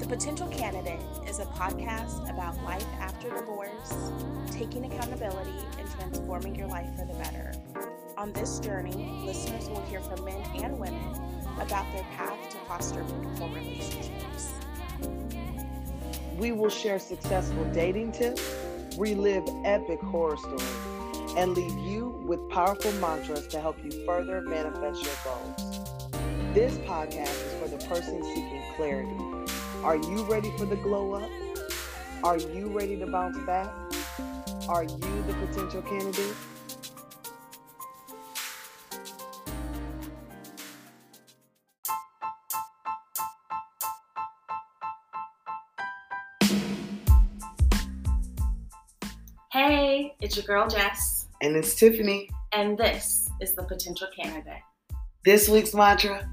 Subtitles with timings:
[0.00, 0.98] The Potential Candidate
[1.28, 4.10] is a podcast about life after divorce,
[4.50, 7.52] taking accountability, and transforming your life for the better.
[8.16, 11.04] On this journey, listeners will hear from men and women
[11.60, 14.52] about their path to foster meaningful relationships.
[16.38, 18.42] We will share successful dating tips,
[18.96, 25.04] relive epic horror stories, and leave you with powerful mantras to help you further manifest
[25.04, 26.14] your goals.
[26.54, 29.29] This podcast is for the person seeking clarity.
[29.82, 31.30] Are you ready for the glow up?
[32.22, 33.68] Are you ready to bounce back?
[34.68, 36.36] Are you the potential candidate?
[49.52, 52.28] Hey, it's your girl Jess, And it's Tiffany.
[52.52, 54.62] and this is The Potential Candidate.
[55.24, 56.28] This week's mantra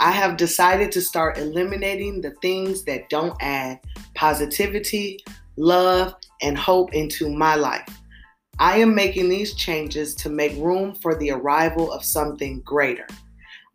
[0.00, 3.80] I have decided to start eliminating the things that don't add
[4.14, 5.22] positivity,
[5.56, 7.86] love, and hope into my life.
[8.58, 13.06] I am making these changes to make room for the arrival of something greater.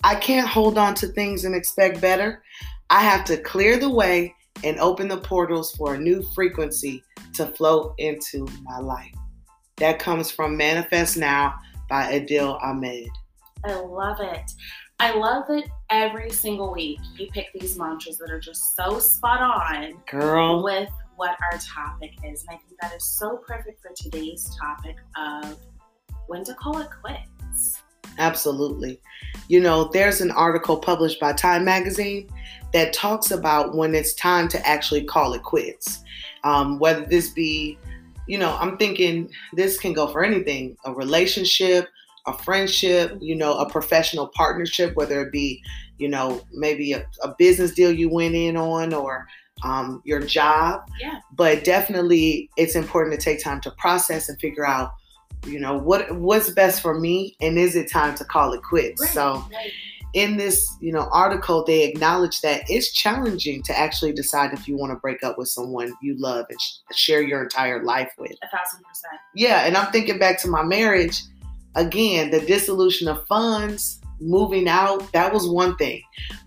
[0.03, 2.43] I can't hold on to things and expect better.
[2.89, 7.45] I have to clear the way and open the portals for a new frequency to
[7.47, 9.13] flow into my life.
[9.77, 11.53] That comes from Manifest Now
[11.87, 13.09] by Adil Ahmed.
[13.65, 14.51] I love it.
[14.99, 19.41] I love that every single week you pick these mantras that are just so spot
[19.41, 20.63] on Girl.
[20.63, 22.45] with what our topic is.
[22.47, 25.57] And I think that is so perfect for today's topic of
[26.27, 27.81] when to call it quits.
[28.19, 29.01] Absolutely.
[29.49, 32.29] You know, there's an article published by Time Magazine
[32.71, 36.03] that talks about when it's time to actually call it quits.
[36.45, 37.77] Um, whether this be,
[38.27, 41.89] you know, I'm thinking this can go for anything a relationship,
[42.27, 45.61] a friendship, you know, a professional partnership, whether it be,
[45.97, 49.27] you know, maybe a, a business deal you went in on or
[49.63, 50.81] um, your job.
[50.99, 51.19] Yeah.
[51.33, 54.91] But definitely, it's important to take time to process and figure out
[55.45, 59.11] you know what what's best for me and is it time to call it quits
[59.11, 59.71] so right.
[60.13, 64.75] in this you know article they acknowledge that it's challenging to actually decide if you
[64.77, 68.31] want to break up with someone you love and sh- share your entire life with
[68.31, 69.13] a thousand percent.
[69.35, 71.21] yeah and i'm thinking back to my marriage
[71.75, 76.01] again the dissolution of funds moving out that was one thing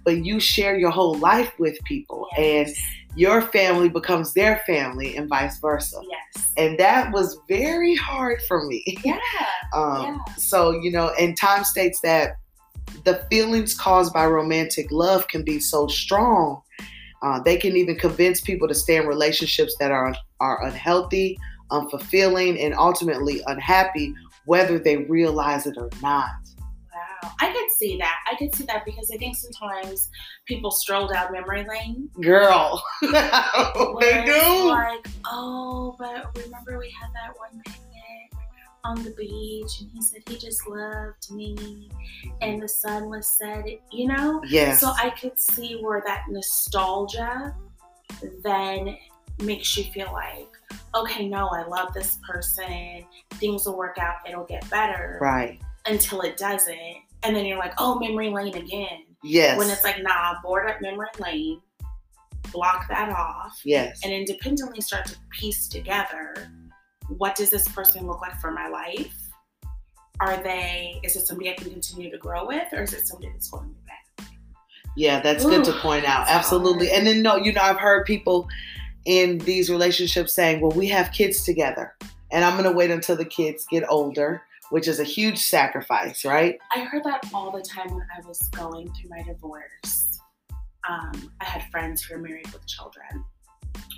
[0.05, 2.69] but you share your whole life with people and
[3.15, 6.51] your family becomes their family and vice versa yes.
[6.57, 9.19] and that was very hard for me Yeah.
[9.75, 10.35] um, Yeah.
[10.37, 12.37] So, you know, and time states that
[13.05, 16.63] the feelings caused by romantic love can be so strong.
[17.23, 21.39] Uh, they can even convince people to stay in relationships that are are unhealthy,
[21.71, 24.15] unfulfilling, and ultimately unhappy,
[24.49, 26.31] whether they realize it or not.
[26.95, 27.31] Wow.
[27.39, 28.17] I could see that.
[28.27, 30.09] I could see that because I think sometimes
[30.47, 32.09] people stroll down memory lane.
[32.23, 34.69] Girl, they do.
[34.69, 38.33] Like, oh, but remember we had that one picnic
[38.85, 41.91] on the beach and he said he just loved me
[42.41, 44.41] and the sun was setting, you know?
[44.49, 44.81] Yes.
[44.81, 47.55] So I could see where that nostalgia
[48.43, 48.97] then
[49.43, 50.49] makes you feel like,
[50.95, 53.05] okay, no, I love this person.
[53.35, 54.17] Things will work out.
[54.29, 55.61] It'll get better right.
[55.87, 56.97] until it doesn't.
[57.23, 59.05] And then you're like, oh, memory lane again.
[59.23, 59.59] Yes.
[59.59, 61.61] When it's like, nah, board up memory lane,
[62.53, 64.01] block that off, yes.
[64.05, 66.51] and independently start to piece together
[67.09, 69.15] what does this person look like for my life?
[70.21, 73.31] Are they, is it somebody I can continue to grow with, or is it somebody
[73.33, 74.27] that's holding me back?
[74.97, 76.27] Yeah, that's good to point out.
[76.29, 76.89] Absolutely.
[76.89, 76.99] hard.
[76.99, 78.49] And then no, you know, I've heard people
[79.09, 81.95] in these relationships saying, "Well, we have kids together,
[82.31, 86.27] and I'm going to wait until the kids get older," which is a huge sacrifice,
[86.27, 86.59] right?
[86.77, 90.21] I heard that all the time when I was going through my divorce.
[90.89, 93.25] Um, I had friends who were married with children,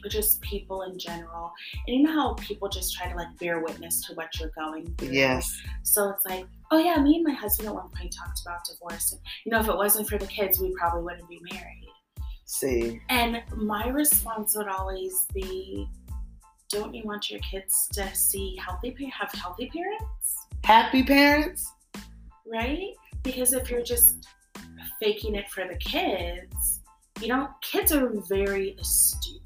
[0.09, 1.53] just people in general.
[1.87, 4.95] And you know how people just try to like bear witness to what you're going
[4.97, 5.09] through?
[5.09, 5.61] Yes.
[5.83, 9.13] So it's like, oh yeah, me and my husband at one point talked about divorce.
[9.13, 11.89] And, you know, if it wasn't for the kids, we probably wouldn't be married.
[12.61, 15.89] See, And my response would always be,
[16.69, 20.47] don't you want your kids to see healthy, have healthy parents?
[20.65, 21.71] happy parents.
[22.45, 22.93] right?
[23.23, 24.27] Because if you're just
[25.01, 26.81] faking it for the kids,
[27.21, 29.37] you know, kids are very astute.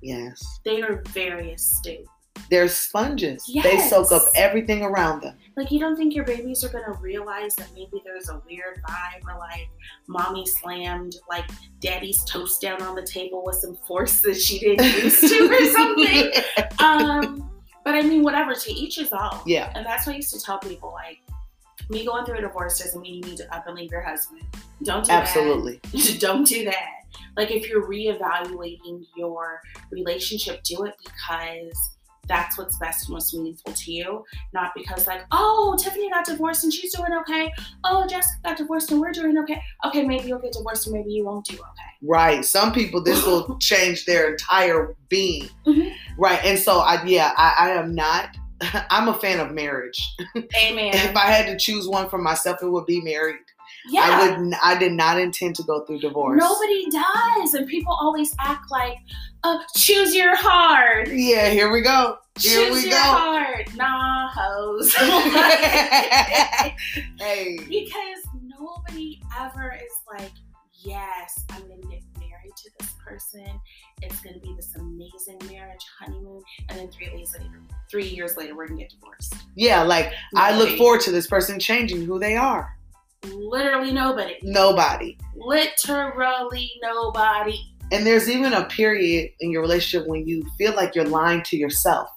[0.00, 2.06] Yes, They are very astute.
[2.50, 3.44] they're sponges.
[3.62, 5.36] They soak up everything around them.
[5.58, 9.26] Like, you don't think your babies are gonna realize that maybe there's a weird vibe
[9.26, 9.68] or like
[10.06, 11.44] mommy slammed like
[11.80, 15.64] daddy's toast down on the table with some force that she didn't used to or
[15.72, 16.30] something?
[16.78, 17.50] Um,
[17.84, 19.40] but I mean, whatever, to each his own.
[19.46, 19.72] Yeah.
[19.74, 21.18] And that's what I used to tell people like,
[21.90, 24.42] me going through a divorce doesn't mean you need to up and leave your husband.
[24.84, 25.80] Don't do Absolutely.
[25.92, 26.18] that.
[26.20, 27.02] Don't do that.
[27.36, 31.96] Like if you're reevaluating your relationship, do it because
[32.28, 36.64] that's what's best and most meaningful to you, not because like, oh, Tiffany got divorced
[36.64, 37.52] and she's doing okay.
[37.84, 39.60] Oh, Jessica got divorced and we're doing okay.
[39.86, 41.88] Okay, maybe you'll get divorced and maybe you won't do okay.
[42.02, 42.44] Right.
[42.44, 45.48] Some people this will change their entire being.
[45.66, 45.94] Mhm.
[46.16, 46.40] Right.
[46.44, 48.36] And so I yeah, I, I am not
[48.90, 50.16] I'm a fan of marriage.
[50.36, 50.90] Amen.
[50.94, 53.36] if I had to choose one for myself, it would be married.
[53.88, 54.00] Yeah.
[54.02, 56.40] I would n- I did not intend to go through divorce.
[56.40, 57.54] Nobody does.
[57.54, 58.96] And people always act like,
[59.44, 61.08] uh, choose your heart.
[61.10, 62.18] Yeah, here we go.
[62.38, 63.02] Here choose we your go.
[63.02, 63.74] heart.
[63.76, 64.94] Nah, hoes.
[67.18, 67.58] hey.
[67.68, 70.32] because nobody ever is like,
[70.84, 73.46] yes, I'm going to get married to this person.
[74.02, 76.42] It's going to be this amazing marriage, honeymoon.
[76.68, 77.60] And then three days later,
[77.90, 79.34] three years later, we're going to get divorced.
[79.54, 82.76] Yeah, like I look forward to this person changing who they are.
[83.24, 84.38] Literally nobody.
[84.42, 85.18] Nobody.
[85.34, 87.58] Literally nobody.
[87.90, 91.56] And there's even a period in your relationship when you feel like you're lying to
[91.56, 92.08] yourself.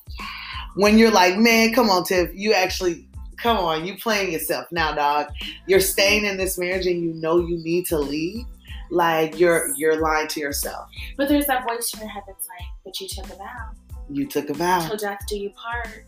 [0.75, 3.07] When you're like, man, come on, Tiff, you actually,
[3.37, 5.27] come on, you playing yourself now, dog.
[5.67, 8.45] You're staying in this marriage and you know you need to leave.
[8.89, 10.89] Like you're you're lying to yourself.
[11.15, 13.71] But there's that voice in your head that's like, but you took a vow.
[14.09, 16.05] You took a vow, Till death do you part.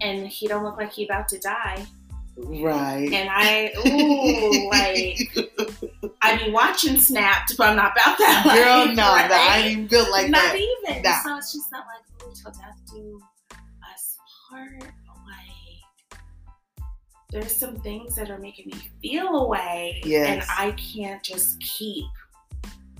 [0.00, 1.84] And he don't look like he about to die.
[2.44, 3.08] Right?
[3.12, 8.56] And I, ooh, like, I be watching Snapped, but I'm not about that life.
[8.56, 9.28] Girl, no, right?
[9.28, 10.56] no, I ain't even built like not that.
[10.56, 11.02] even.
[11.02, 11.22] Nah.
[11.22, 13.20] So it's just not like, ooh, till death do
[13.92, 14.16] us
[14.50, 14.82] part.
[14.82, 16.18] Like,
[17.30, 20.00] there's some things that are making me feel away.
[20.04, 20.28] Yes.
[20.28, 22.04] And I can't just keep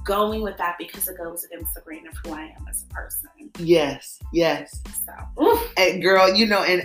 [0.04, 2.92] going with that because it goes against the grain of who I am as a
[2.92, 3.28] person.
[3.58, 4.80] Yes, yes.
[5.06, 6.82] So, ooh, And girl, you know, and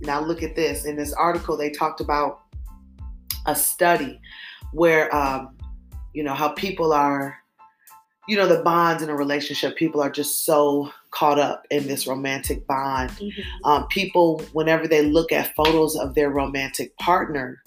[0.00, 0.84] now look at this.
[0.84, 2.40] In this article, they talked about
[3.46, 4.20] a study
[4.72, 5.56] where, um,
[6.12, 7.38] you know, how people are,
[8.28, 12.06] you know, the bonds in a relationship, people are just so caught up in this
[12.06, 13.10] romantic bond.
[13.10, 13.32] mhm.
[13.64, 17.62] Um, people, whenever they look at photos of their romantic partner,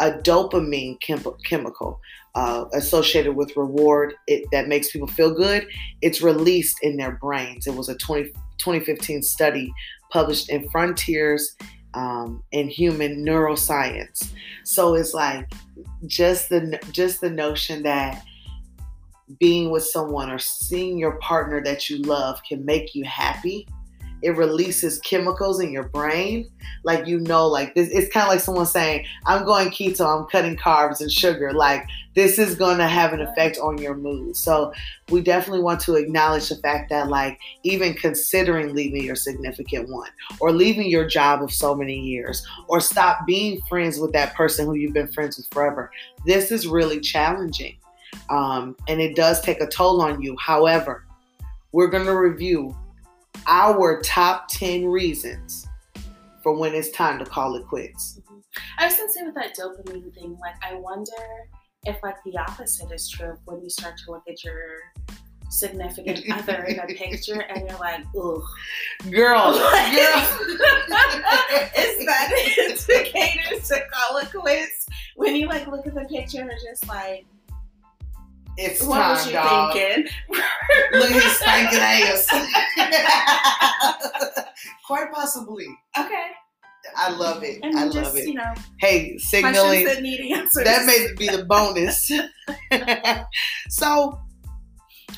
[0.00, 2.00] a dopamine chem- chemical
[2.34, 5.66] uh, associated with reward it, that makes people feel good,
[6.02, 7.66] it's released in their brains.
[7.66, 9.72] It was a 20, 2015 study
[10.10, 11.56] published in Frontiers
[11.94, 14.30] um, in Human Neuroscience.
[14.64, 15.50] So it's like
[16.06, 18.24] just the just the notion that
[19.40, 23.66] being with someone or seeing your partner that you love can make you happy.
[24.22, 26.48] It releases chemicals in your brain,
[26.84, 27.88] like you know, like this.
[27.90, 30.06] It's kind of like someone saying, "I'm going keto.
[30.06, 34.36] I'm cutting carbs and sugar." Like this is to have an effect on your mood.
[34.36, 34.72] So
[35.10, 40.10] we definitely want to acknowledge the fact that, like, even considering leaving your significant one,
[40.40, 44.66] or leaving your job of so many years, or stop being friends with that person
[44.66, 45.90] who you've been friends with forever,
[46.24, 47.76] this is really challenging
[48.30, 50.36] um, and it does take a toll on you.
[50.38, 51.04] However,
[51.72, 52.76] we're going to review
[53.46, 55.66] our top 10 reasons
[56.42, 58.20] for when it's time to call it quits.
[58.78, 61.12] I was gonna say with that dopamine thing, like I wonder
[61.84, 64.78] if like the opposite is true when you start to look at your
[65.48, 68.42] significant other in a picture and you're like, ugh.
[69.10, 70.18] Girl, Like, girl.
[71.78, 74.86] is that an indicator to call it quits?
[75.16, 77.26] When you like look at the picture and it's just like,
[78.58, 79.72] It's what time, was you dog.
[79.72, 80.06] thinking?
[80.92, 82.26] Look at his stinking ass.
[84.86, 85.66] Quite possibly.
[85.98, 86.30] Okay.
[86.96, 87.58] I love it.
[87.62, 88.28] And I love just, it.
[88.28, 89.84] you know, Hey, signaling.
[89.84, 90.64] that need answers.
[90.64, 92.10] that may be the bonus.
[93.68, 94.18] so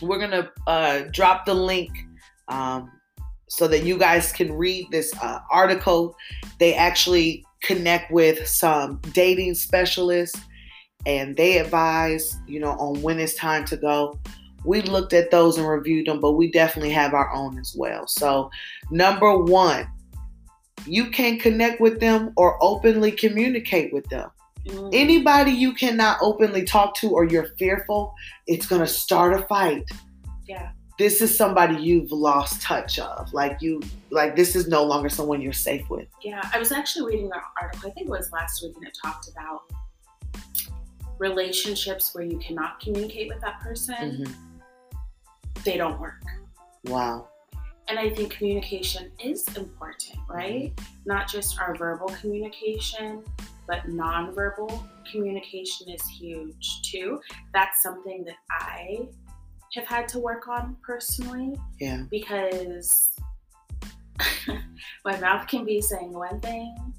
[0.01, 1.91] we're gonna uh, drop the link
[2.49, 2.91] um,
[3.49, 6.17] so that you guys can read this uh, article.
[6.59, 10.41] They actually connect with some dating specialists,
[11.09, 14.19] and they advise, you know, on when it's time to go.
[14.65, 18.07] We looked at those and reviewed them, but we definitely have our own as well.
[18.07, 18.51] So,
[18.91, 19.89] number one,
[20.87, 24.31] you can connect with them or openly communicate with them
[24.69, 24.91] Mm.
[24.93, 28.15] anybody you cannot openly talk to or you're fearful,
[28.47, 29.85] it's going to start a fight.
[30.47, 30.71] Yeah.
[30.99, 33.33] This is somebody you've lost touch of.
[33.33, 36.09] Like you like this is no longer someone you're safe with.
[36.23, 38.99] Yeah, I was actually reading an article, I think it was last week, and it
[39.01, 39.61] talked about
[41.19, 45.65] relationships where you cannot communicate with that person, Mhm.
[45.65, 46.23] they don't work.
[46.85, 47.29] Wow.
[47.89, 50.73] And I think communication is important, right?
[51.07, 53.25] Not just our verbal communication,
[53.67, 57.21] but nonverbal communication is huge too.
[57.53, 59.09] That's something that I
[59.75, 62.05] have had to work on personally Yeah.
[62.11, 63.11] because
[65.05, 66.95] my mouth can be saying one thing,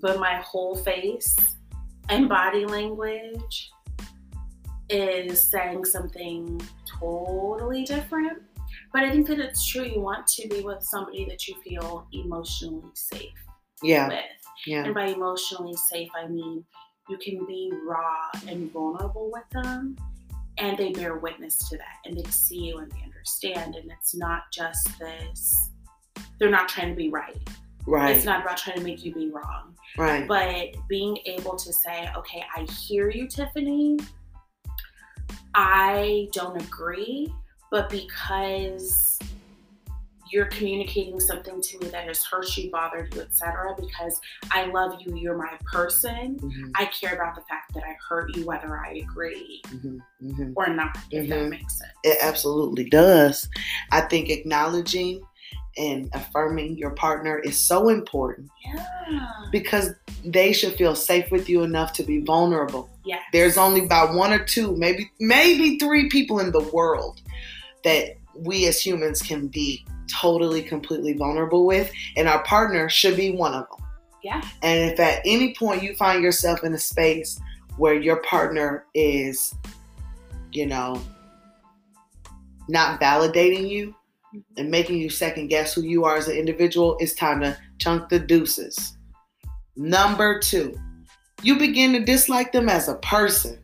[0.00, 1.36] but my whole face
[2.08, 3.70] and body language
[4.88, 8.42] is saying something totally different.
[8.92, 9.84] But I think that it's true.
[9.84, 13.30] You want to be with somebody that you feel emotionally safe
[13.82, 14.08] Yeah.
[14.08, 14.18] with.
[14.66, 14.84] Yeah.
[14.84, 16.64] And by emotionally safe, I mean
[17.08, 19.96] you can be raw and vulnerable with them,
[20.58, 23.74] and they bear witness to that, and they see you and they understand.
[23.74, 25.70] And it's not just this,
[26.38, 27.36] they're not trying to be right.
[27.86, 30.26] It's not about trying to make you be wrong, Right.
[30.28, 33.98] but being able to say, okay, I hear you, Tiffany.
[35.54, 37.32] I don't agree,
[37.70, 39.18] but because
[40.30, 43.74] you're communicating something to me that has hurt you, bothered you, etc.
[43.78, 44.18] Because
[44.50, 46.38] I love you, you're my person.
[46.40, 50.52] Mhm, I care about the fact that I hurt you, whether I agree mhm, mhm.
[50.56, 51.50] or not, if that Mhm.
[51.50, 51.92] makes sense.
[52.02, 53.46] It absolutely does.
[53.90, 55.22] I think acknowledging
[55.76, 58.84] and affirming your partner is so important Yeah.
[59.50, 59.90] because
[60.24, 62.90] they should feel safe with you enough to be vulnerable.
[63.04, 63.20] Yeah.
[63.32, 67.20] There's only about one or two, maybe maybe three people in the world
[67.84, 73.32] that we as humans can be totally completely vulnerable with and our partner should be
[73.32, 73.86] one of them.
[74.22, 74.42] Yeah.
[74.62, 77.40] And if at any point you find yourself in a space
[77.76, 79.54] where your partner is
[80.52, 81.00] you know
[82.68, 83.94] not validating you
[84.34, 84.60] Mm-hmm.
[84.60, 88.08] and making you second guess who you are as an individual, it's time to chunk
[88.08, 88.96] the deuces.
[89.76, 90.78] Number two,
[91.42, 93.58] you begin to dislike them as a person.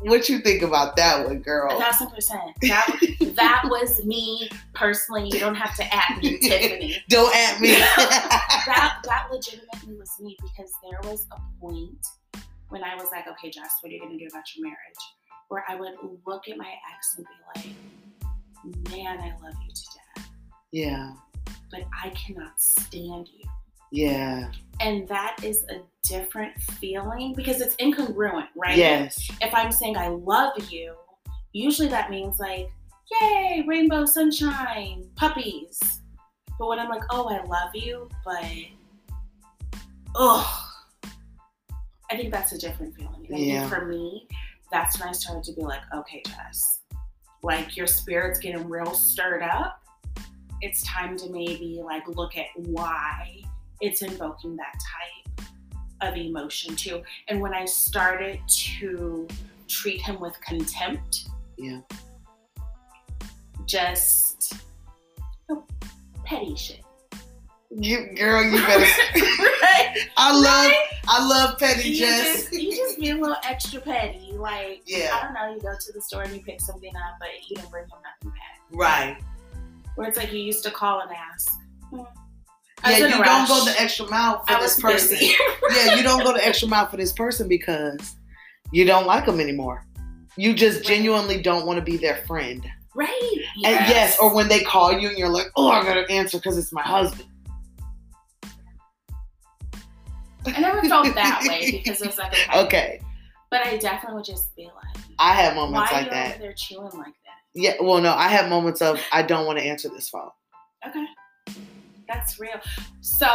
[0.00, 1.78] What you think about that one, A girl?
[1.78, 2.40] thousand percent.
[2.62, 2.88] That,
[3.36, 5.28] that was me personally.
[5.32, 6.96] You don't have to add me, Tiffany.
[7.08, 7.68] Don't at me.
[7.70, 12.04] that that legitimately was me because there was a point
[12.70, 15.02] when I was like, okay, Jess, what are you gonna do about your marriage?
[15.50, 15.92] Where I would
[16.26, 17.76] look at my ex and be like,
[18.90, 19.82] man, I love you to
[20.16, 20.28] death,
[20.70, 21.12] yeah,
[21.70, 23.48] but I cannot stand you.
[23.90, 24.50] yeah,
[24.80, 28.76] And that is a different feeling because it's incongruent, right?
[28.76, 30.94] yes, If I'm saying I love you,
[31.52, 32.68] usually that means like,
[33.10, 35.78] yay, rainbow, sunshine, puppies.
[36.58, 38.44] But when I'm like, oh, I love you, but
[40.14, 40.68] oh,
[42.10, 43.26] I think that's a different feeling.
[43.28, 43.68] And Yeah.
[43.68, 44.28] think for me,
[44.70, 46.80] that's when I started to be like, okay, Jess,
[47.42, 49.80] like your spirit's getting real stirred up.
[50.60, 53.42] It's time to maybe like look at why
[53.80, 55.46] it's invoking that type
[56.02, 57.02] of emotion too.
[57.28, 58.38] And when I started
[58.78, 59.26] to
[59.68, 61.80] treat him with contempt, Yeah.
[63.66, 64.54] just
[65.50, 65.64] oh,
[66.24, 66.80] petty shit.
[67.70, 68.86] you girl, you better.
[69.72, 69.96] right?
[70.16, 70.86] I love, Right?
[71.08, 72.34] I love petty You Jess.
[72.50, 74.32] just, you just be a little extra petty.
[74.34, 75.10] Like, Yeah.
[75.20, 77.56] I don't know, you go to the store and you pick something up, but you
[77.56, 78.60] don't bring him nothing back.
[78.70, 79.16] Right.
[79.96, 81.52] Where it's like you used to call and ask.
[81.90, 82.00] Hmm.
[82.84, 85.16] Yeah, you don't go the extra mile for I this person.
[85.20, 88.16] yeah, you don't go the extra mile for this person because
[88.72, 89.86] you don't like them anymore.
[90.36, 90.86] You just Right.
[90.86, 92.66] genuinely don't want to be their friend.
[92.94, 93.38] right.
[93.56, 96.58] And yes, or when they call you and you're like, oh, I gotta answer because
[96.58, 97.28] it's my husband.
[100.46, 102.58] I never felt that way because it was like, okay.
[102.64, 103.00] Okay,
[103.50, 106.38] But I definitely would just be like, I have moments are like that.
[106.40, 107.38] there chewing like that?
[107.54, 110.30] Yeah, well, no, I have moments of I don't want to answer this phone.
[110.86, 111.06] Okay.
[112.08, 112.60] That's real.
[113.00, 113.26] So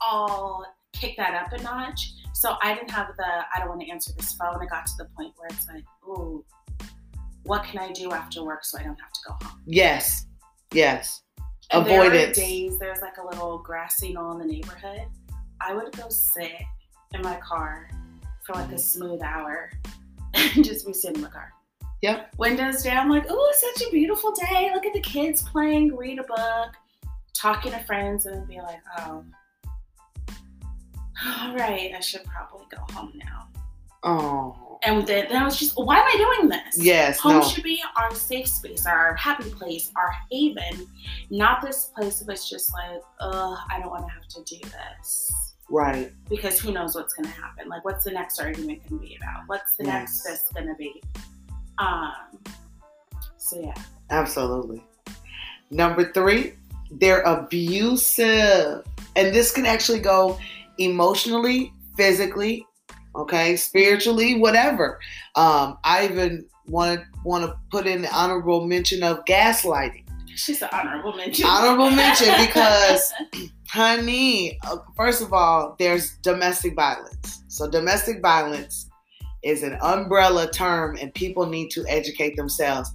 [0.00, 2.12] I'll kick that up a notch.
[2.34, 4.62] So I didn't have the I don't want to answer this phone.
[4.62, 6.44] It got to the point where it's like, ooh,
[7.44, 9.60] what can I do after work so I don't have to go home?
[9.66, 10.26] Yes,
[10.72, 11.22] yes,
[11.72, 12.36] And there were avoidance.
[12.36, 15.06] days there's like a little grassy knoll in the neighborhood.
[15.64, 16.52] I would go sit
[17.14, 17.88] in my car
[18.44, 19.70] for like a smooth hour
[20.34, 21.52] and just be sitting in the car.
[22.02, 22.34] Yep.
[22.36, 24.70] Windows down, like, oh, such a beautiful day.
[24.74, 26.74] Look at the kids playing, read a book,
[27.32, 29.24] talking to friends, and be like, oh,
[31.38, 33.48] all right, I should probably go home now.
[34.04, 36.76] Oh, And then, then I was just, why am I doing this?
[36.76, 40.88] yes, Home no, should be our safe space, our happy place, our haven,
[41.30, 45.32] not this place it's just like, ugh, I don't want to have to do this.
[45.72, 47.68] Right, Because who knows what's going to happen?
[47.68, 49.42] Like, what's the next argument going to be about?
[49.46, 50.42] What's the next Yes.
[50.42, 51.02] this going to be?
[51.78, 52.12] Um.
[53.38, 53.74] So yeah.
[54.10, 54.84] absolutely.
[55.70, 56.52] Number three,
[56.90, 58.84] they're abusive,
[59.16, 60.38] and this can actually go
[60.78, 62.66] emotionally, physically,
[63.16, 65.00] okay, spiritually, whatever.
[65.34, 70.04] Um, I even want to want to put in the honorable mention of gaslighting.
[70.34, 71.46] She's an honorable mention.
[71.46, 73.12] Honorable mention because
[73.72, 78.90] honey uh, first of all there's domestic violence so domestic violence
[79.42, 82.92] is an umbrella term and people need to educate themselves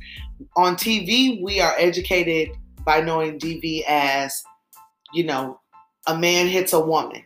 [0.55, 2.55] on tv we are educated
[2.85, 4.43] by knowing dv as
[5.13, 5.59] you know
[6.05, 7.23] a man hits a woman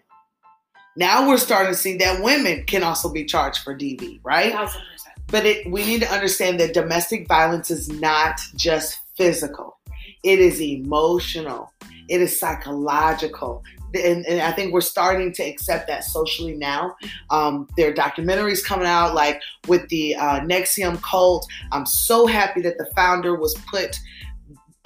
[0.96, 4.82] now we're starting to see that women can also be charged for dv right thousand
[4.94, 5.12] percent.
[5.28, 9.80] But it, we need to understand that domestic violence is not just physical.
[10.24, 11.72] It is emotional.
[12.08, 13.64] It is psychological.
[13.94, 16.96] And, and I think we're starting to accept that socially now.
[17.30, 21.46] Um, there are documentaries coming out, like with the uh, NXIVM cult.
[21.74, 24.00] I'm so happy that the founder was put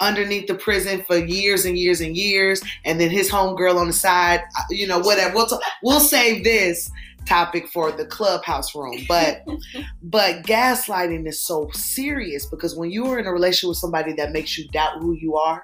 [0.00, 3.92] underneath the prison for years and years and years, and then his homegirl on the
[3.92, 4.40] side.
[4.58, 5.34] uh, You know, whatever.
[5.34, 6.90] We'll t- we'll save this
[7.26, 9.44] topic for the clubhouse room, but
[10.02, 14.32] but gaslighting is so serious because when you are in a relationship with somebody that
[14.32, 15.62] makes you doubt who you are,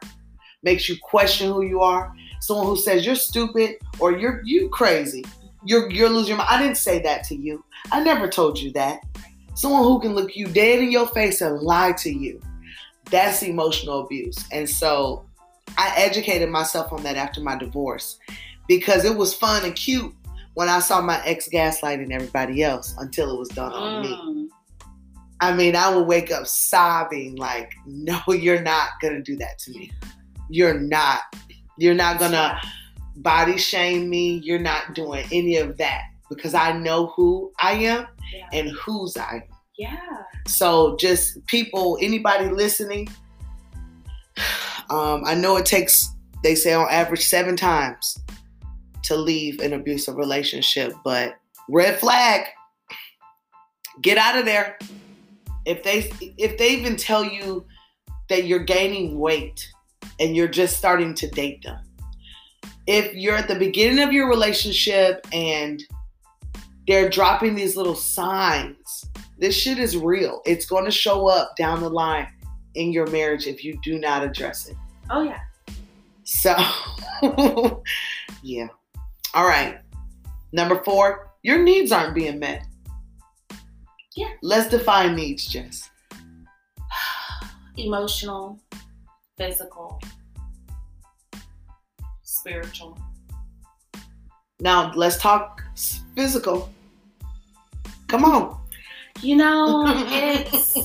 [0.63, 5.25] makes you question who you are, someone who says you're stupid or you're you crazy,
[5.65, 6.49] you're you're losing your mind.
[6.51, 7.65] I didn't say that to you.
[7.91, 9.01] I never told you that.
[9.55, 12.41] Someone who can look you dead in your face and lie to you.
[13.11, 14.47] That's emotional abuse.
[14.51, 15.27] And so
[15.77, 18.19] I educated myself on that after my divorce
[18.69, 20.15] because it was fun and cute
[20.55, 24.09] when I saw my ex gaslighting everybody else until it was done on me.
[24.09, 24.49] Mm.
[25.41, 29.73] I mean, I would wake up sobbing, like, no, you're not gonna do that to
[29.73, 29.91] me.
[30.53, 31.21] You're not.
[31.79, 32.61] You're not gonna
[33.17, 34.41] body shame me.
[34.45, 38.49] You're not doing any of that because I know who I am Yeah.
[38.53, 39.43] and whose I am.
[39.79, 39.99] Yeah.
[40.47, 43.09] So, just people, anybody listening,
[44.91, 46.11] um, I know it takes,
[46.43, 48.19] they say on average, seven times
[49.05, 51.37] to leave an abusive relationship, but
[51.69, 52.43] red flag,
[54.03, 54.79] get out of there.
[55.65, 57.65] If they if they even tell you
[58.29, 59.69] that you're gaining weight
[60.23, 61.81] and you're just starting to date them,
[62.87, 65.83] if you're at the beginning of your relationship and
[66.87, 69.05] they're dropping these little signs,
[69.39, 70.41] this shit is real.
[70.47, 72.29] It's going to show up down the line
[72.77, 74.77] in your marriage if you do not address it.
[75.11, 75.41] Oh yeah.
[76.23, 76.55] So,
[78.43, 78.69] yeah.
[79.35, 79.81] All right.
[80.53, 82.65] Number four, your needs aren't being met.
[84.15, 84.29] Yeah.
[84.43, 85.91] Let's define needs, Jess.
[87.77, 88.61] Emotional,
[89.37, 90.01] physical,
[92.23, 92.99] spiritual.
[94.61, 95.63] Now, let's talk
[96.15, 96.71] physical.
[98.09, 98.61] Come on.
[99.21, 100.79] You know, it's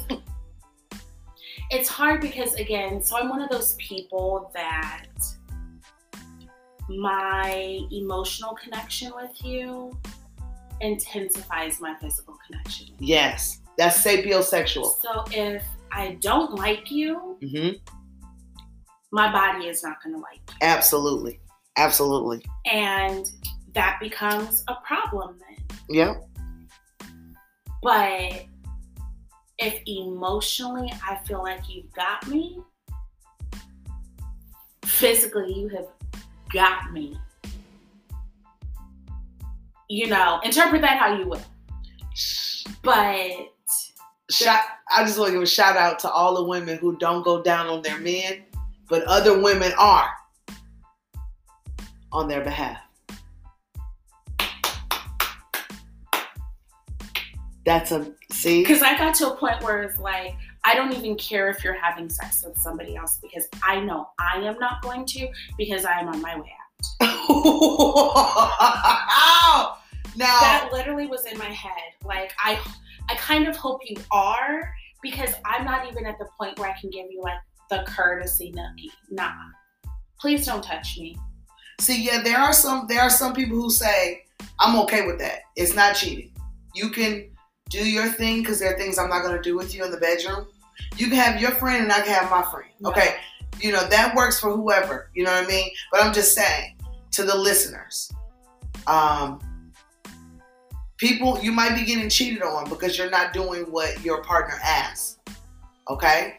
[1.70, 5.08] it's hard because again, so I'm one of those people that
[6.90, 9.98] my emotional connection with you
[10.82, 12.88] intensifies my physical connection.
[13.00, 13.62] Yes.
[13.78, 14.96] That's sapiosexual.
[15.02, 17.70] So if I don't like you, hmm
[19.12, 20.56] my body is not going to like you.
[20.62, 21.40] Absolutely.
[21.78, 22.44] Absolutely.
[22.66, 23.30] And
[23.74, 25.78] that becomes a problem then.
[25.90, 26.24] Yep.
[27.84, 28.46] But
[29.60, 32.60] if emotionally I feel like you've got me,
[34.86, 35.88] physically you have
[36.52, 37.18] got me.
[39.90, 41.42] You know, interpret that how you will.
[42.82, 43.54] But
[44.30, 44.60] Shout,
[44.94, 47.42] I just want to give a shout out to all the women who don't go
[47.42, 48.44] down on their men,
[48.90, 50.10] but other women are
[52.12, 52.78] on their behalf.
[57.66, 58.62] That's a see.
[58.62, 61.74] because I got to a point where it's like, I don't even care if you're
[61.74, 66.00] having sex with somebody else because I know I am not going to because I
[66.00, 66.54] am on my way out.
[70.16, 71.92] now, that literally was in my head.
[72.06, 72.58] Like I
[73.10, 76.80] I kind of hope you are because I'm not even at the point where I
[76.80, 77.40] can give you like
[77.70, 78.92] the courtesy nookie.
[79.10, 79.32] Nah.
[80.20, 81.18] Please don't touch me.
[81.80, 84.24] see, yeah, there are some there are some people who say
[84.60, 85.42] I'm okay with that.
[85.56, 86.32] It's not cheating.
[86.74, 87.30] You can
[87.70, 89.92] do your thing because there are things I'm not going to do with you in
[89.92, 90.48] the bedroom.
[90.96, 92.72] You can have your friend and I can have my friend.
[92.86, 93.16] Okay,
[93.60, 95.10] you know that works for whoever.
[95.14, 95.70] You know what I mean?
[95.92, 96.78] But I'm just saying
[97.12, 98.12] to the listeners,
[98.88, 99.40] um,
[100.98, 105.20] people you might be getting cheated on because you're not doing what your partner asks.
[105.90, 106.38] Okay,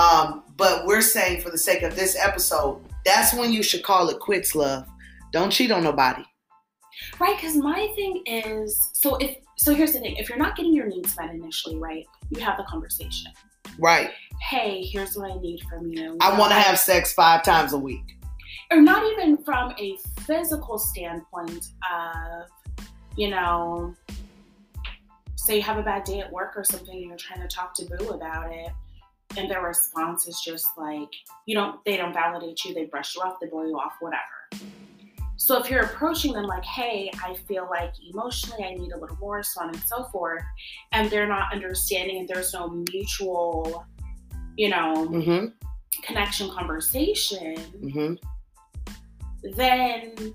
[0.00, 4.08] um, but we're saying for the sake of this episode, that's when you should call
[4.08, 4.86] it quits, love.
[5.32, 6.24] Don't cheat on nobody.
[7.18, 10.74] Right, because my thing is so if so here's the thing, if you're not getting
[10.74, 13.30] your needs met initially, right, you have the conversation.
[13.78, 14.10] Right.
[14.48, 16.16] Hey, here's what I need from you.
[16.20, 18.18] I want to have sex five times a week.
[18.70, 22.86] or not even from a physical standpoint of,
[23.16, 23.94] you know,
[25.36, 27.74] say you have a bad day at work or something and you're trying to talk
[27.74, 28.70] to Boo about it,
[29.36, 31.08] and their response is just like,
[31.46, 34.22] you don't, they don't validate you, they brush you off, they blow you off, whatever.
[35.36, 39.16] So if you're approaching them like, hey, I feel like emotionally I need a little
[39.16, 40.42] more, so on and so forth,
[40.92, 43.86] and they're not understanding and there's no mutual,
[44.56, 45.46] you know, Mm-hmm.
[46.02, 48.14] connection conversation, Mm-hmm.
[49.56, 50.34] then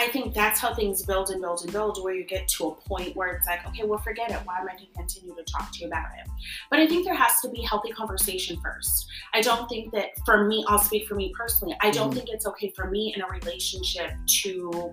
[0.00, 2.74] I think that's how things build and build and build, where you get to a
[2.74, 4.38] point where it's like, okay, well, forget it.
[4.44, 6.26] Why am I going to continue to talk to you about it?
[6.70, 9.06] But I think there has to be healthy conversation first.
[9.34, 12.28] I don't think that for me, I'll speak for me personally, I don't mm think
[12.30, 14.10] it's okay for me in a relationship
[14.42, 14.92] to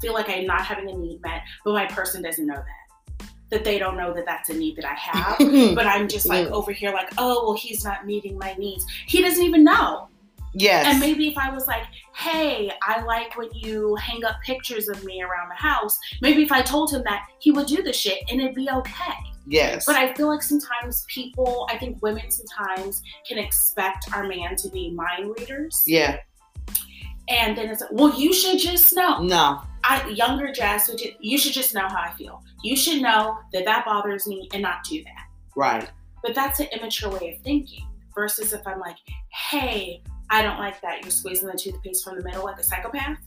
[0.00, 3.28] feel like I'm not having a need met, but my person doesn't know that.
[3.50, 5.38] That they don't know that that's a need that I have,
[5.76, 8.84] but I'm just like over here, like, oh, well, he's not meeting my needs.
[9.06, 10.08] He doesn't even know.
[10.58, 10.86] Yes.
[10.86, 11.82] And maybe if I was like,
[12.14, 16.50] hey, I like when you hang up pictures of me around the house, maybe if
[16.50, 19.14] I told him that, he would do the shit and it'd be okay.
[19.46, 19.84] Yes.
[19.84, 24.70] But I feel like sometimes people, I think women sometimes can expect our man to
[24.70, 25.82] be mind readers.
[25.86, 26.18] Yeah.
[27.28, 29.22] And then it's like, well, you should just know.
[29.22, 29.60] No.
[29.84, 30.90] I, younger Jess,
[31.20, 32.42] you should just know how I feel.
[32.62, 35.26] You should know that that bothers me and not do that.
[35.54, 35.90] Right.
[36.22, 37.86] But that's an immature way of thinking.
[38.16, 38.96] Versus if I'm like,
[39.50, 41.02] hey, I don't like that.
[41.02, 43.18] You're squeezing the toothpaste from the middle like a psychopath.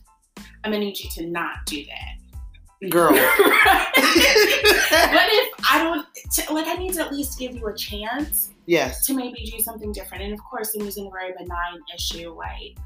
[0.63, 2.89] I'm gonna need you to not do that.
[2.89, 3.11] Girl.
[3.11, 3.19] but
[3.95, 8.51] if I don't, like, I need to at least give you a chance.
[8.65, 9.05] Yes.
[9.07, 10.23] To maybe do something different.
[10.23, 12.77] And of course, I'm using a very benign issue like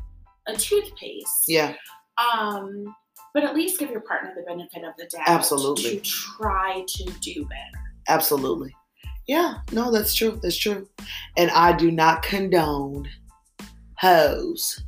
[0.48, 1.44] a toothpaste.
[1.48, 1.76] Yeah.
[2.18, 2.94] Um,
[3.34, 5.28] but at least give your partner the benefit of the doubt.
[5.28, 6.00] Absolutely.
[6.00, 7.84] To try to do better.
[8.08, 8.74] Absolutely.
[9.28, 10.40] Yeah, no, that's true.
[10.42, 10.88] That's true.
[11.38, 13.08] And I do not condone
[13.98, 14.84] hoes.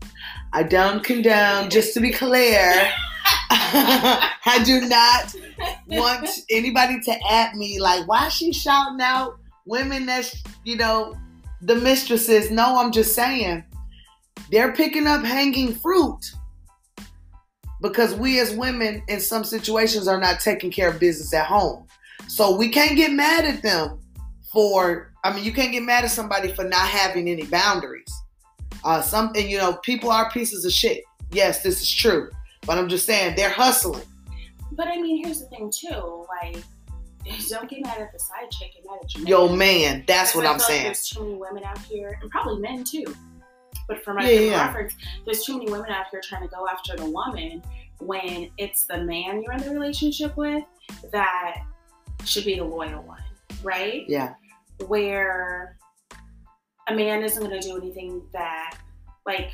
[0.53, 2.91] I don't condone, just to be clear,
[3.49, 5.35] I do not
[5.87, 11.15] want anybody to at me like, why she shouting out women that's, you know,
[11.61, 12.51] the mistresses?
[12.51, 13.63] No, I'm just saying
[14.51, 16.19] they're picking up hanging fruit
[17.81, 21.85] because we as women in some situations are not taking care of business at home.
[22.27, 23.99] So we can't get mad at them
[24.55, 28.11] for, I mean, you can't get mad at somebody for not having any boundaries.
[28.83, 31.03] Uh, something, you know, people are pieces of shit.
[31.31, 32.29] Yes, this is true.
[32.65, 34.05] But I'm just saying, they're hustling.
[34.71, 36.25] But I mean, here's the thing, too.
[36.41, 36.63] Like,
[37.49, 40.45] don't get mad at the side chick, get mad at your Yo, man, that's what
[40.45, 40.77] I am saying.
[40.79, 43.03] Like there's too many women out here, and probably men too.
[43.89, 44.65] But for my yeah, yeah.
[44.67, 47.61] reference, there's too many women out here trying to go after the woman
[47.99, 50.63] when it's the man you're in the relationship with
[51.11, 51.63] that
[52.23, 53.21] should be the loyal one,
[53.63, 54.05] right?
[54.07, 54.35] Yeah.
[54.87, 55.77] Where
[56.87, 58.77] a man isn't going to do anything that,
[59.25, 59.51] like,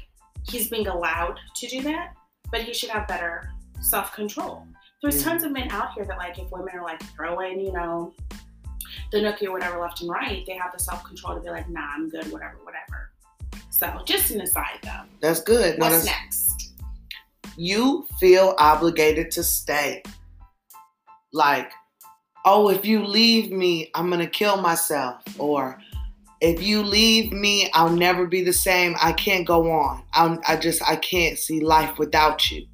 [0.48, 2.14] he's being allowed to do that,
[2.52, 4.66] but he should have better self control.
[5.02, 8.14] There's tons of men out here that, like, if women are like throwing, you know,
[9.12, 11.70] the nookie or whatever left and right, they have the self control to be like,
[11.70, 13.12] nah, I'm good, whatever, whatever.
[13.70, 15.04] So, just an aside though.
[15.22, 15.80] That's good.
[15.80, 16.74] What's next?
[17.58, 20.04] You feel obligated to stay.
[21.34, 21.72] Like,
[22.46, 25.22] oh, if you leave me, I'm going to kill myself.
[25.40, 25.80] Or,
[26.42, 28.96] if you leave me, I'll never be the same.
[29.02, 30.04] I can't go on.
[30.14, 32.66] I'm, I just, I can't see life without you.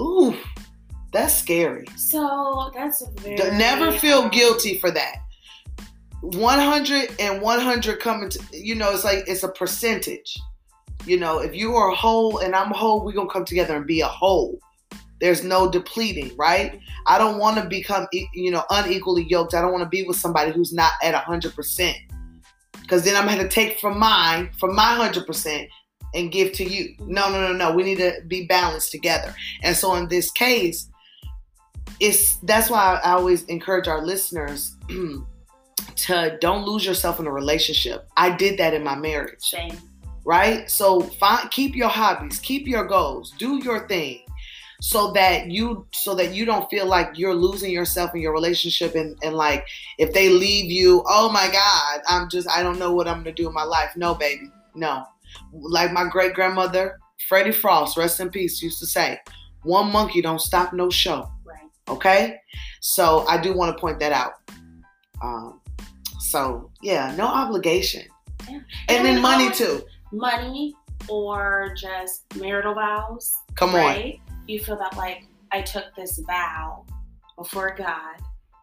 [0.00, 0.36] Ooh,
[1.12, 1.86] that's scary.
[1.96, 3.36] So that's very.
[3.56, 5.22] Never feel guilty for that.
[6.22, 10.36] 100 and 100 coming to, you know, it's like, it's a percentage.
[11.06, 13.86] You know, if you are whole and I'm whole, we're going to come together and
[13.86, 14.58] be a whole.
[15.20, 16.80] There's no depleting, right?
[17.06, 19.54] I don't want to become, you know, unequally yoked.
[19.54, 21.94] I don't want to be with somebody who's not at 100%
[22.88, 25.68] because then I'm going to take from mine, from my 100%,
[26.14, 26.94] and give to you.
[27.00, 27.74] No, no, no, no.
[27.74, 29.34] We need to be balanced together.
[29.62, 30.88] And so in this case,
[32.00, 34.76] it's that's why I always encourage our listeners
[35.96, 38.08] to don't lose yourself in a relationship.
[38.16, 39.40] I did that in my marriage.
[39.40, 39.76] Same.
[40.24, 40.70] Right?
[40.70, 44.22] So find keep your hobbies, keep your goals, do your thing
[44.80, 48.94] so that you so that you don't feel like you're losing yourself in your relationship
[48.94, 49.66] and, and like
[49.98, 53.32] if they leave you oh my god i'm just i don't know what i'm gonna
[53.32, 53.90] do in my life.
[53.96, 55.04] No baby no.
[55.52, 59.18] Like my great grandmother freddie frost rest in peace used to say
[59.62, 61.28] one monkey don't stop no show.
[61.44, 61.68] Right.
[61.88, 62.36] Okay?
[62.80, 64.34] So i do want to point that out.
[65.22, 65.60] Um,
[66.20, 68.02] so yeah no obligation.
[68.48, 68.60] Yeah.
[68.88, 69.82] and, and then money too.
[70.12, 70.74] money
[71.08, 73.34] or just marital vows?
[73.54, 74.20] Come on, right?
[74.48, 76.84] You feel that like I took this vow
[77.36, 78.16] before God,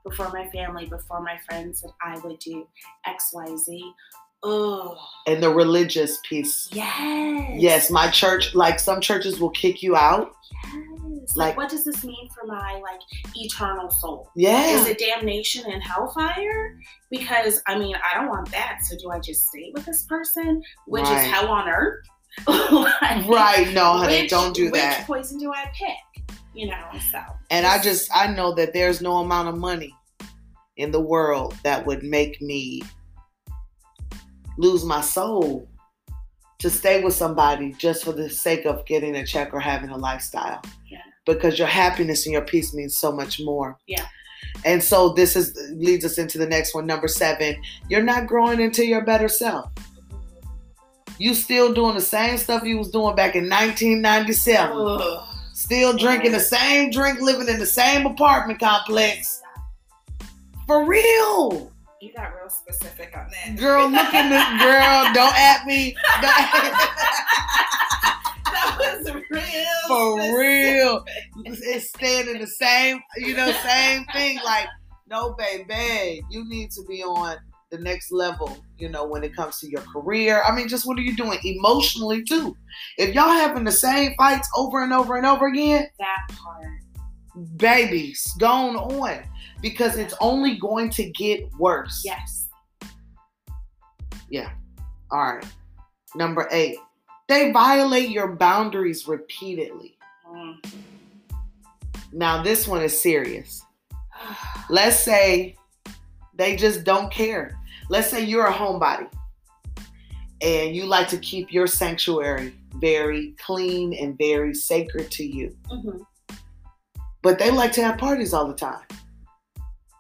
[0.03, 2.67] before my family, before my friends that I would do
[3.05, 3.93] X, Y, Z.
[4.43, 4.97] Oh.
[5.25, 6.69] And the religious piece.
[6.71, 7.59] Yes.
[7.59, 10.33] Yes, my church, like some churches will kick you out.
[10.63, 11.35] Yes.
[11.35, 12.99] Like, like, what does this mean for my like
[13.35, 14.29] eternal soul?
[14.35, 14.79] Yeah.
[14.79, 16.77] Is it damnation and hellfire?
[17.09, 18.79] Because I mean, I don't want that.
[18.83, 21.25] So do I just stay with this person, which right.
[21.25, 22.05] is hell on earth?
[22.47, 23.71] like, right.
[23.73, 24.99] No, honey, which, don't do that.
[24.99, 26.23] Which poison do I pick?
[26.53, 27.21] You know, so.
[27.49, 29.93] And I just, I know that there's no amount of money
[30.77, 32.81] in the world that would make me
[34.57, 35.67] lose my soul
[36.59, 39.97] to stay with somebody just for the sake of getting a check or having a
[39.97, 40.61] lifestyle.
[40.89, 41.01] Yeah.
[41.25, 43.77] because your happiness and your peace means so much more.
[43.87, 44.05] Yeah.
[44.63, 47.61] And so this is leads us into the next one, number seven.
[47.89, 49.71] You're not growing into your better self.
[51.17, 54.77] You still doing the same stuff you was doing back in 1997.
[54.77, 55.23] Ugh.
[55.53, 59.41] Still drinking the same drink, living in the same apartment complex.
[60.67, 61.71] For real.
[62.01, 63.55] You got real specific on that.
[63.57, 65.13] Girl, look in the girl.
[65.13, 65.95] Don't at me.
[66.21, 66.21] Don't-
[68.51, 69.87] that was real.
[69.87, 70.37] For specific.
[70.37, 71.05] real.
[71.45, 74.39] It's staying in the same, you know, same thing.
[74.43, 74.67] Like,
[75.09, 77.37] no, baby, you need to be on
[77.75, 80.41] the next level, you know, when it comes to your career.
[80.47, 82.55] I mean, just what are you doing emotionally too?
[82.97, 86.67] If y'all having the same fights over and over and over again, That part.
[87.57, 89.23] babies, going on.
[89.61, 92.01] Because it's only going to get worse.
[92.05, 92.49] Yes.
[94.29, 94.51] Yeah.
[95.11, 95.45] All right.
[96.13, 96.77] Number eight,
[97.27, 99.97] they violate your boundaries repeatedly.
[100.29, 100.65] Mm.
[102.13, 103.63] Now, this one is serious.
[104.69, 105.55] Let's say
[106.35, 107.57] they just don't care.
[107.89, 109.07] Let's say you're a homebody
[110.41, 116.05] and you like to keep your sanctuary very clean and very sacred to you, Mhm.
[117.21, 118.85] but they like to have parties all the time.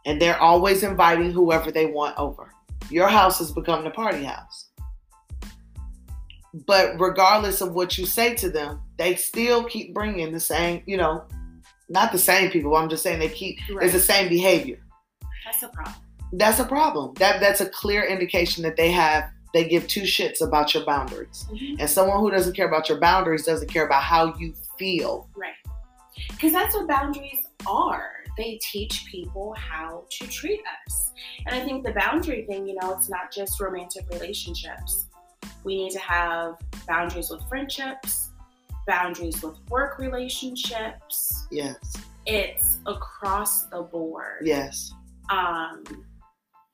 [0.05, 2.51] And they're always inviting whoever they want over.
[2.89, 4.69] Your house has become the party house.
[6.67, 10.97] But regardless of what you say to them, they still keep bringing the same, you
[10.97, 11.25] know,
[11.89, 12.75] not the same people.
[12.75, 13.83] I'm just saying they keep Right.
[13.85, 14.79] it's the same behavior.
[15.43, 15.95] That's a problem.
[16.33, 17.13] That's a problem.
[17.15, 21.45] That that's a clear indication that they have they give two shits about your boundaries.
[21.49, 21.77] Mhm.
[21.79, 25.29] And someone who doesn't care about your boundaries doesn't care about how you feel.
[25.33, 25.53] Right.
[26.29, 28.11] Because that's what boundaries are.
[28.37, 31.13] They teach people how to treat us.
[31.45, 35.05] And I think the boundary thing, you know, it's not just romantic relationships.
[35.63, 38.31] We need to have boundaries with friendships,
[38.85, 41.47] boundaries with work relationships.
[41.49, 41.77] Yes.
[42.25, 44.41] It's across the board.
[44.43, 44.91] Yes.
[45.29, 45.83] Um,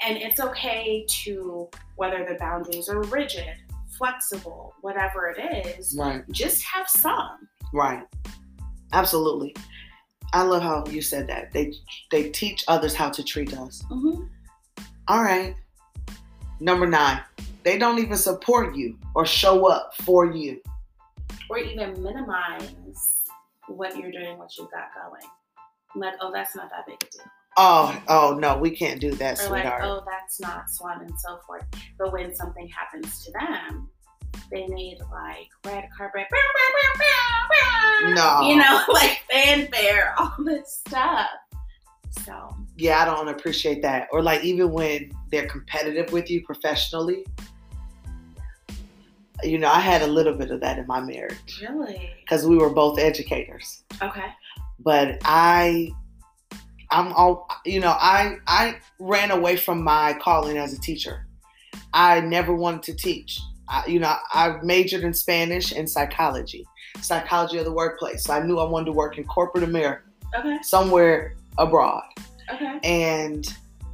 [0.05, 3.55] and it's okay to, whether the boundaries are rigid,
[3.97, 6.23] flexible, whatever it is, Right.
[6.31, 7.47] just have some.
[7.73, 8.03] Right.
[8.93, 9.55] Absolutely.
[10.33, 11.51] I love how you said that.
[11.51, 11.73] They
[12.09, 13.83] they teach others how to treat us.
[13.91, 14.29] Mhm.
[15.07, 15.55] All right.
[16.59, 17.21] Number 9.
[17.63, 20.61] They don't even support you or show up for you.
[21.49, 23.23] or even minimize
[23.67, 25.21] what you're doing, what you've got going.
[25.95, 27.25] Like, oh, that's not that big a deal.
[27.57, 29.81] Oh, oh no, we can't do that, Or like, sweetheart.
[29.83, 31.63] oh, that's not so on and so forth.
[31.97, 33.89] But when something happens to them,
[34.49, 36.27] they need like red carpet,
[38.03, 38.41] No.
[38.41, 41.27] you know, like fanfare, all this stuff.
[42.25, 44.07] So, yeah, I don't appreciate that.
[44.11, 47.25] Or like even when they're competitive with you professionally.
[49.43, 52.57] You know, I had a little bit of that in my marriage really, because we
[52.57, 53.83] were both educators.
[54.01, 54.27] okay,
[54.79, 55.89] But I,
[56.91, 61.25] I'm all, you know, I I ran away from my calling as a teacher.
[61.93, 63.39] I never wanted to teach.
[63.67, 66.65] I, you know, I majored in Spanish and psychology,
[67.01, 68.25] psychology of the workplace.
[68.25, 70.04] So I knew I wanted to work in corporate America,
[70.38, 72.04] okay, somewhere abroad.
[72.54, 72.80] okay.
[72.84, 73.45] And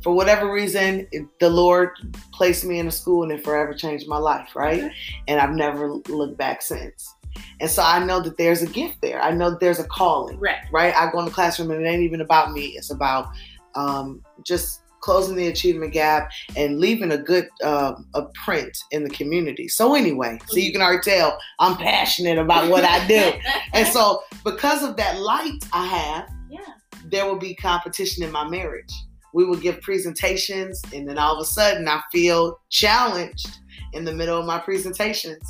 [0.03, 1.91] for whatever reason, it, the Lord
[2.31, 4.83] placed me in a school and it forever changed my life, right?
[4.83, 4.95] Okay.
[5.27, 7.13] And I've never looked back since.
[7.59, 9.21] And so I know that there's a gift there.
[9.21, 10.57] I know that there's a calling, Right.
[10.71, 10.95] right?
[10.95, 12.67] I go in the classroom and it ain't even about me.
[12.77, 13.27] It's about
[13.75, 19.09] um, just closing the achievement gap and leaving a good uh, a print in the
[19.09, 19.67] community.
[19.67, 23.33] So anyway, so you can already tell I'm passionate about what I do.
[23.73, 26.59] and so because of that light I have, yeah,
[27.05, 28.93] there will be competition in my marriage.
[29.33, 33.59] We will give presentations, and then all of a sudden, I feel challenged
[33.93, 35.43] in the middle of my presentations.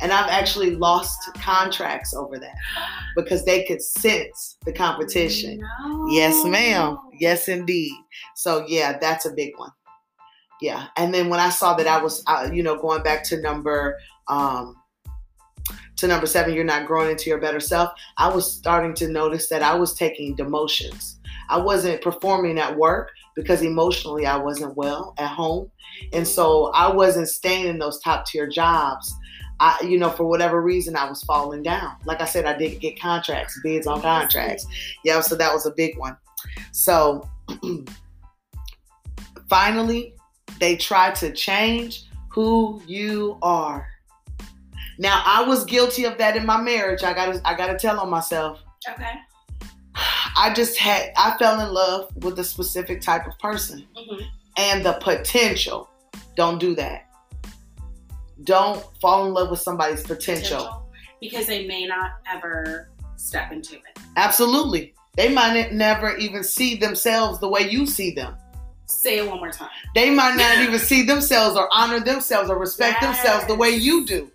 [0.00, 2.54] And I've actually lost contracts over that
[3.14, 5.58] because they could sense the competition.
[5.58, 6.06] No.
[6.10, 6.98] Yes, ma'am.
[7.18, 7.92] Yes, indeed.
[8.34, 9.70] So, yeah, that's a big one.
[10.60, 10.86] Yeah.
[10.96, 13.98] And then when I saw that I was, uh, you know, going back to number,
[14.28, 14.76] um,
[15.96, 17.90] to number seven, you're not growing into your better self.
[18.18, 21.14] I was starting to notice that I was taking demotions.
[21.48, 25.70] I wasn't performing at work because emotionally I wasn't well at home.
[26.12, 29.14] And so I wasn't staying in those top tier jobs.
[29.60, 31.96] I, you know, for whatever reason, I was falling down.
[32.04, 34.66] Like I said, I didn't get contracts, bids on contracts.
[35.04, 36.16] Yeah, so that was a big one.
[36.72, 37.28] So
[39.48, 40.14] finally,
[40.60, 43.88] they try to change who you are.
[44.98, 47.02] Now, I was guilty of that in my marriage.
[47.02, 48.62] I gotta, I gotta tell on myself.
[48.88, 49.12] Okay.
[50.36, 54.22] I just had, I fell in love with a specific type of person hmm
[54.56, 55.88] and the potential.
[56.34, 57.05] Don't do that.
[58.44, 60.86] Don't fall in love with somebody's potential.
[61.20, 63.98] Because they may not ever step into it.
[64.16, 64.94] Absolutely.
[65.16, 68.36] They might never even see themselves the way you see them.
[68.86, 69.70] Say it one more time.
[69.94, 73.16] They might not even see themselves or honor themselves or respect Yes.
[73.16, 74.30] themselves the way you do.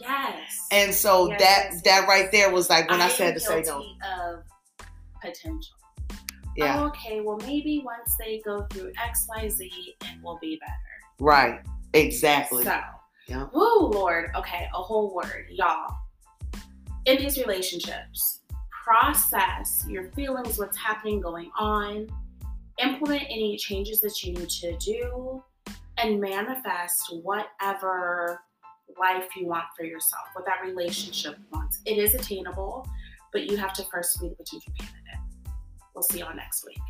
[0.00, 0.66] Yes.
[0.72, 3.40] And so Yes, that yes, that right there was like when I, am said to
[3.40, 3.78] say no.
[3.78, 4.42] Of
[5.22, 5.76] potential.
[6.56, 6.82] Yeah.
[6.82, 10.72] Oh, okay, well, maybe once they go through X, Y, Z, it will be better.
[11.18, 11.60] Right.
[11.94, 12.64] Exactly.
[12.64, 12.78] So,
[13.26, 13.46] Yeah.
[13.52, 14.30] Lord.
[14.36, 15.96] Okay, a whole word, y'all.
[17.06, 18.40] In these relationships,
[18.84, 22.06] process your feelings, what's happening, going on,
[22.78, 25.42] implement any changes that you need to do,
[25.98, 28.42] and manifest whatever
[28.98, 31.80] life you want for yourself, what that relationship wants.
[31.86, 32.86] It is attainable,
[33.32, 35.54] but you have to first be the potential candidate.
[35.94, 36.80] We'll see y'all next week.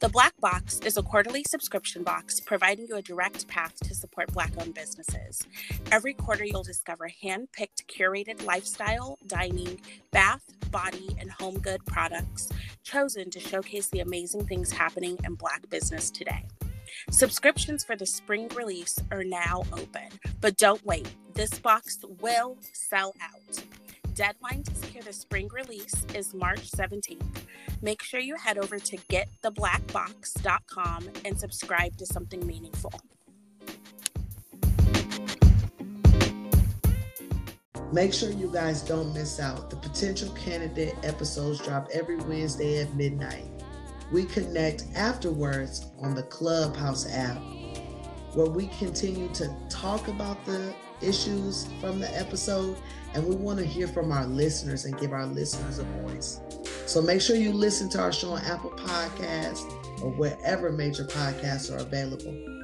[0.00, 4.32] The Black Box is a quarterly subscription box providing you a direct path to support
[4.32, 5.42] Black owned businesses.
[5.92, 9.78] Every quarter, you'll discover hand picked, curated lifestyle, dining,
[10.10, 12.48] bath, body, and home good products
[12.82, 16.46] chosen to showcase the amazing things happening in Black business today.
[17.10, 20.08] Subscriptions for the spring release are now open,
[20.40, 21.14] but don't wait.
[21.34, 23.64] This box will sell out.
[24.14, 27.42] Deadline to secure the spring release is March 17th.
[27.80, 32.92] Make sure you head over to gettheblackbox.com and subscribe to something meaningful.
[37.92, 39.70] Make sure you guys don't miss out.
[39.70, 43.46] The potential candidate episodes drop every Wednesday at midnight.
[44.12, 47.40] We connect afterwards on the Clubhouse app,
[48.34, 52.76] where we continue to talk about the issues from the episode,
[53.14, 56.40] and we want to hear from our listeners and give our listeners a voice.
[56.86, 59.62] So make sure you listen to our show on Apple Podcasts
[60.02, 62.59] or wherever major podcasts are available.